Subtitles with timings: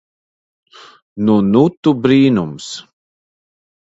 [1.27, 2.71] Nu nu tu brīnums.